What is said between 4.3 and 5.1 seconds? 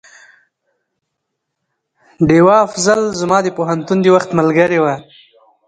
ملګرې وه